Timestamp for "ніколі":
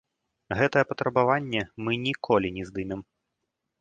2.09-2.47